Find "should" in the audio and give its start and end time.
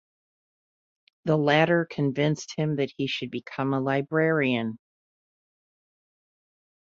3.05-3.29